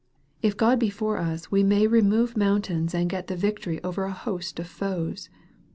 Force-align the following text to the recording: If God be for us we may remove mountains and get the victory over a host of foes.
If 0.41 0.57
God 0.57 0.79
be 0.79 0.89
for 0.89 1.17
us 1.17 1.51
we 1.51 1.61
may 1.61 1.85
remove 1.85 2.35
mountains 2.35 2.95
and 2.95 3.07
get 3.07 3.27
the 3.27 3.35
victory 3.35 3.79
over 3.83 4.05
a 4.05 4.11
host 4.13 4.59
of 4.59 4.65
foes. 4.65 5.29